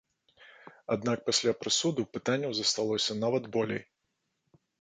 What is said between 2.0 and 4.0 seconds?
пытанняў засталося нават болей.